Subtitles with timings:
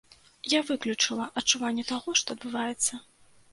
[0.53, 2.93] Я выключыла адчуванне таго, што адбываецца.